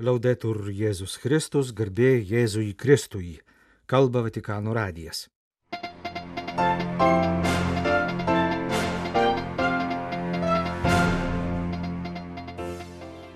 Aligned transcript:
Laudetur 0.00 0.70
Jėzus 0.72 1.18
Kristus, 1.20 1.74
garbė 1.76 2.14
Jėzui 2.24 2.70
Kristui, 2.72 3.34
kalba 3.84 4.22
Vatikano 4.24 4.72
radijas. 4.72 5.26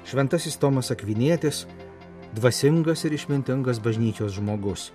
Šventasis 0.09 0.57
Tomas 0.57 0.89
Akvinėtis- 0.95 1.67
dvasingas 2.39 3.05
ir 3.05 3.13
išmintingas 3.13 3.83
bažnyčios 3.85 4.33
žmogus, 4.33 4.93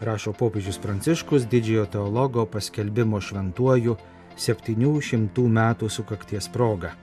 rašo 0.00 0.32
popiežius 0.34 0.80
Pranciškus 0.82 1.46
didžiojo 1.46 1.86
teologo 1.86 2.46
paskelbimo 2.46 3.20
šventuoju 3.20 3.94
700 4.36 5.46
metų 5.46 5.86
sukakties 5.88 6.48
proga. 6.50 6.96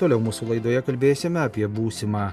Toliau 0.00 0.24
mūsų 0.24 0.48
laidoje 0.48 0.80
kalbėsime 0.82 1.44
apie 1.44 1.68
būsimą 1.68 2.32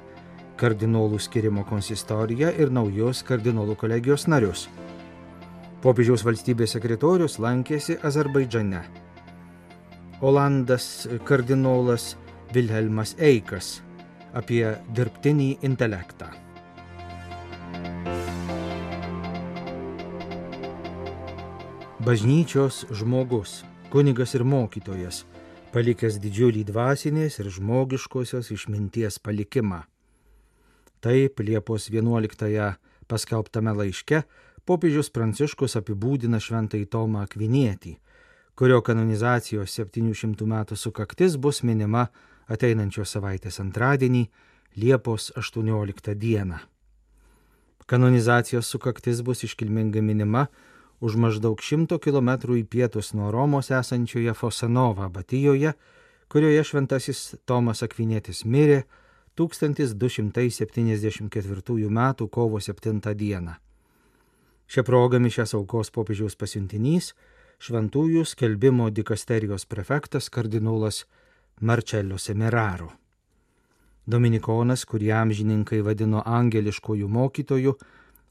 kardinolų 0.59 1.19
skirimo 1.23 1.63
konsistoriją 1.67 2.51
ir 2.59 2.71
naujus 2.75 3.23
kardinolų 3.27 3.77
kolegijos 3.79 4.27
narius. 4.27 4.67
Popiežiaus 5.79 6.25
valstybės 6.27 6.75
sekretorius 6.75 7.37
lankėsi 7.39 7.95
Azerbaidžane. 8.03 8.83
Olandas 10.19 11.07
kardinolas 11.23 12.11
Vilhelmas 12.51 13.15
Eikas 13.15 13.77
apie 14.35 14.65
dirbtinį 14.95 15.49
intelektą. 15.63 16.27
Bažnyčios 22.03 22.85
žmogus, 22.95 23.61
kunigas 23.93 24.35
ir 24.35 24.43
mokytojas, 24.47 25.23
palikęs 25.73 26.19
didžiulį 26.23 26.65
dvasinės 26.67 27.39
ir 27.39 27.49
žmogiškosios 27.53 28.51
išminties 28.55 29.19
palikimą. 29.23 29.83
Taip 30.99 31.39
Liepos 31.39 31.89
11-ąją 31.89 32.73
paskelbtame 33.07 33.73
laiške 33.73 34.23
popiežius 34.67 35.09
Pranciškus 35.15 35.77
apibūdina 35.79 36.37
šventąjį 36.43 36.89
Tomą 36.91 37.23
Akvinietį, 37.25 37.95
kurio 38.59 38.81
kanonizacijos 38.85 39.71
700 39.79 40.45
metų 40.45 40.77
sukaktis 40.77 41.37
bus 41.41 41.63
minima 41.63 42.09
ateinančios 42.51 43.15
savaitės 43.15 43.61
antradienį, 43.63 44.27
Liepos 44.77 45.31
18 45.39 46.13
dieną. 46.15 46.59
Kanonizacijos 47.89 48.67
sukaktis 48.69 49.23
bus 49.25 49.41
iškilmingai 49.47 50.03
minima 50.05 50.45
už 51.01 51.15
maždaug 51.15 51.63
100 51.63 51.97
km 52.03 52.29
į 52.59 52.65
pietus 52.69 53.15
nuo 53.17 53.31
Romos 53.31 53.71
esančioje 53.71 54.35
Fosanova 54.37 55.07
abatijoje, 55.07 55.73
kurioje 56.29 56.63
šventasis 56.63 57.23
Tomas 57.49 57.81
Akvinėtis 57.81 58.43
mirė 58.45 58.83
1274 59.39 61.87
m. 61.87 61.99
kovo 62.31 62.59
7 62.59 62.99
d. 62.99 63.55
Šią 64.69 64.83
progą 64.85 65.17
mišęs 65.23 65.55
aukos 65.57 65.89
popiežiaus 65.95 66.35
pasiuntinys, 66.37 67.13
šventųjų 67.63 68.21
skelbimo 68.27 68.89
dikasterijos 68.93 69.65
prefektas 69.65 70.29
kardinolas 70.29 71.05
Marcello 71.61 72.17
Semeraro. 72.21 72.91
Dominikonas, 74.05 74.85
kurį 74.85 75.11
amžininkai 75.23 75.81
vadino 75.85 76.21
angeliškojų 76.25 77.07
mokytojų, 77.09 77.73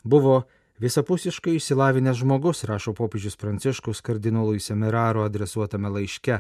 buvo 0.04 0.42
visapusiškai 0.78 1.56
išsilavinęs 1.58 2.16
žmogus, 2.22 2.64
rašo 2.70 2.92
popiežius 2.94 3.36
Pranciškus 3.40 4.00
kardinolui 4.04 4.60
Semeraro 4.60 5.24
adresuotame 5.26 5.88
laiške, 5.96 6.36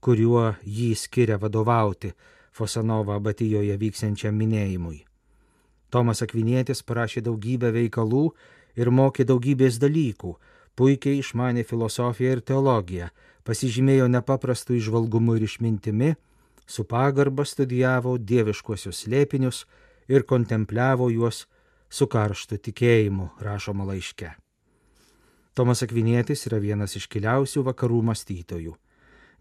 kuriuo 0.00 0.54
jį 0.64 0.94
skiria 0.98 1.38
vadovauti 1.38 2.12
Fosanovo 2.56 3.12
abatijoje 3.12 3.76
vyksiančiam 3.76 4.36
minėjimui. 4.40 5.02
Tomas 5.92 6.22
Akvinėtis 6.24 6.80
parašė 6.88 7.22
daugybę 7.26 7.70
veikalų 7.74 8.22
ir 8.80 8.90
mokė 8.90 9.26
daugybės 9.28 9.76
dalykų, 9.82 10.32
puikiai 10.76 11.20
išmanė 11.20 11.66
filosofiją 11.68 12.36
ir 12.36 12.42
teologiją, 12.50 13.10
pasižymėjo 13.44 14.08
nepaprastu 14.12 14.76
išvalgumu 14.76 15.36
ir 15.36 15.44
išmintimi, 15.46 16.14
su 16.66 16.84
pagarba 16.84 17.44
studijavo 17.44 18.16
dieviškuosius 18.18 19.04
slėpinius 19.04 19.64
ir 20.08 20.24
kontempliavo 20.26 21.10
juos 21.12 21.44
su 21.90 22.08
karštu 22.10 22.58
tikėjimu, 22.58 23.30
rašoma 23.40 23.86
laiške. 23.92 24.32
Tomas 25.56 25.84
Akvinėtis 25.86 26.48
yra 26.50 26.58
vienas 26.60 26.96
iškiliausių 26.98 27.62
vakarų 27.70 28.02
mąstytojų. 28.10 28.74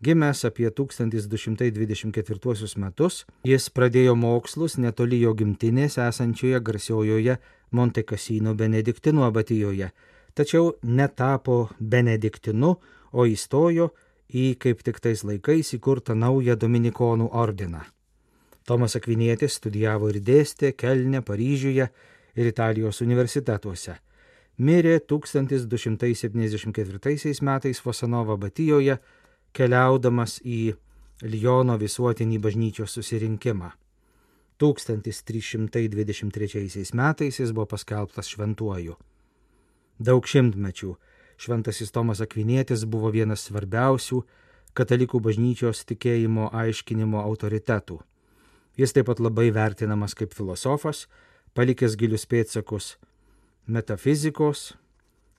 Gimęs 0.04 0.46
apie 0.46 0.72
1224 0.72 2.78
metus, 2.78 3.26
jis 3.48 3.70
pradėjo 3.70 4.16
mokslus 4.20 4.78
netoli 4.78 5.22
jo 5.22 5.34
gimtinės 5.34 5.98
esančioje 6.04 6.60
garsiojoje 6.60 7.38
Montekasino 7.72 8.56
Benediktinų 8.56 9.24
abatijoje, 9.24 9.92
tačiau 10.36 10.74
netapo 10.84 11.70
Benediktinu, 11.80 12.76
o 13.16 13.26
įstojo 13.26 13.90
į 14.36 14.56
kaip 14.60 14.84
tik 14.84 15.00
tais 15.00 15.24
laikais 15.24 15.74
įkurtą 15.78 16.16
naują 16.16 16.56
Dominikonų 16.60 17.30
ordiną. 17.32 17.86
Tomas 18.66 18.96
Akvinėtis 18.98 19.54
studijavo 19.62 20.10
ir 20.12 20.20
dėstė 20.26 20.72
Kelne, 20.76 21.22
Paryžiuje 21.22 21.90
ir 22.36 22.46
Italijos 22.50 23.02
universitetuose. 23.06 23.96
Mirė 24.58 25.00
1274 25.00 27.42
metais 27.44 27.80
Fosanovo 27.80 28.34
abatijoje, 28.34 28.98
keliaudamas 29.56 30.42
į 30.44 30.76
Lyono 31.24 31.78
visuotinį 31.80 32.42
bažnyčios 32.44 32.92
susirinkimą. 32.98 33.70
1323 34.60 36.92
metais 36.96 37.40
jis 37.40 37.52
buvo 37.56 37.66
paskelbtas 37.72 38.28
šventuoju. 38.32 38.96
Daug 40.00 40.28
šimtmečių 40.28 40.96
šventasis 41.40 41.92
Tomas 41.96 42.20
Akvinėtis 42.24 42.86
buvo 42.88 43.12
vienas 43.16 43.42
svarbiausių 43.48 44.24
katalikų 44.76 45.20
bažnyčios 45.24 45.86
tikėjimo 45.88 46.50
aiškinimo 46.52 47.20
autoritetų. 47.24 48.02
Jis 48.76 48.92
taip 48.92 49.08
pat 49.08 49.24
labai 49.24 49.56
vertinamas 49.56 50.12
kaip 50.20 50.36
filosofas, 50.36 51.08
palikęs 51.56 51.96
gilius 51.96 52.28
pėtsakus 52.28 53.00
metafizikos, 53.68 54.76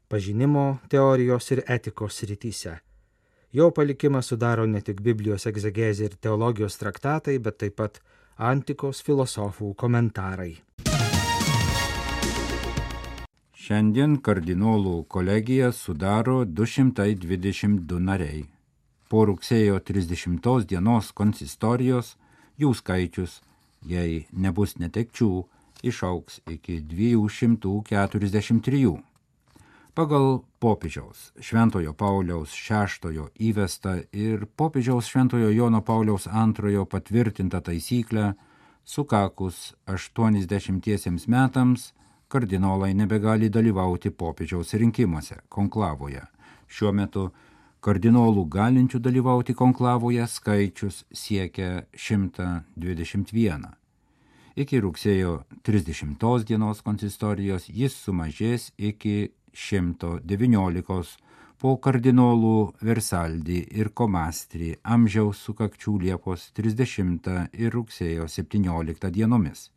pažinimo 0.09 0.81
teorijos 0.89 1.51
ir 1.53 1.61
etikos 1.69 2.25
rytise. 2.25 2.81
Jo 3.53 3.71
palikimą 3.71 4.23
sudaro 4.23 4.67
ne 4.67 4.83
tik 4.83 5.01
Biblijos 5.01 5.47
egzegezė 5.47 6.11
ir 6.11 6.17
teologijos 6.21 6.77
traktatai, 6.81 7.39
bet 7.39 7.59
taip 7.63 7.79
pat 7.81 8.01
antikos 8.37 9.03
filosofų 9.07 9.75
komentarai. 9.79 10.57
Šiandien 13.67 14.21
kardinolų 14.23 15.09
kolegiją 15.11 15.73
sudaro 15.75 16.45
222 16.45 17.99
nariai. 17.99 18.45
Po 19.09 19.25
rugsėjo 19.27 19.81
30 19.81 20.65
dienos 20.71 21.13
konsistorijos 21.13 22.17
jų 22.59 22.75
skaičius, 22.75 23.43
jei 23.83 24.27
nebus 24.33 24.77
netekčių, 24.79 25.45
išauks 25.83 26.41
iki 26.51 26.81
243. 26.81 29.16
Pagal 29.97 30.43
popiežiaus 30.61 31.31
Šventojo 31.41 31.95
Pauliaus 31.97 32.53
VI 32.53 33.23
įvestą 33.41 33.95
ir 34.13 34.43
popiežiaus 34.53 35.07
Šventojo 35.09 35.49
Jono 35.49 35.81
Pauliaus 35.81 36.27
II 36.29 36.83
patvirtintą 36.85 37.63
taisyklę, 37.65 38.35
sukakus 38.85 39.73
80 39.87 41.29
metams 41.33 41.95
kardinolai 42.29 42.93
nebegali 42.93 43.49
dalyvauti 43.49 44.11
popiežiaus 44.11 44.75
rinkimuose, 44.75 45.39
konklavoje. 45.49 46.21
Šiuo 46.69 46.93
metu 46.93 47.31
kardinolų 47.81 48.45
galinčių 48.53 49.01
dalyvauti 49.01 49.57
konklavoje 49.57 50.29
skaičius 50.29 51.07
siekia 51.09 51.87
121. 51.97 53.65
Iki 54.57 54.85
rugsėjo 54.85 55.33
30 55.65 56.45
dienos 56.45 56.85
konsistorijos 56.85 57.71
jis 57.73 57.97
sumažės 57.97 58.75
iki 58.77 59.33
119 59.57 61.17
po 61.57 61.77
kardinolų 61.81 62.57
Versaldi 62.85 63.63
ir 63.81 63.89
Komastri 63.97 64.75
amžiaus 64.85 65.41
sukakčių 65.47 65.95
Liepos 66.03 66.51
30 66.59 67.31
ir 67.57 67.73
rugsėjo 67.73 68.29
17 68.29 69.11
dienomis. 69.15 69.71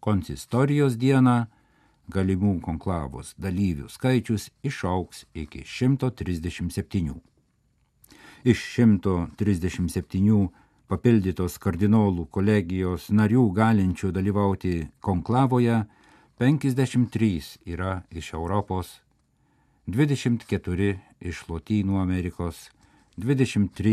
Konsistorijos 0.00 0.96
dieną 0.96 1.36
galimų 2.12 2.56
konklavos 2.64 3.34
dalyvių 3.38 3.90
skaičius 3.92 4.48
išauks 4.64 5.26
iki 5.34 5.62
137. 5.68 7.20
Iš 8.42 8.64
137 8.80 10.48
papildytos 10.90 11.60
kardinolų 11.62 12.26
kolegijos 12.32 13.10
narių 13.12 13.44
galinčių 13.54 14.10
dalyvauti 14.16 14.74
konklavoje 15.00 15.84
53 16.42 17.58
yra 17.66 18.02
iš 18.10 18.32
Europos, 18.34 18.88
24 19.86 20.88
iš 21.22 21.42
Lotynų 21.46 22.00
Amerikos, 22.02 22.64
23 23.14 23.92